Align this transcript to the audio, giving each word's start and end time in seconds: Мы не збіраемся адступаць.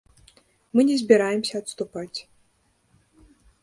Мы 0.77 0.81
не 0.89 0.95
збіраемся 1.03 1.55
адступаць. 1.63 2.19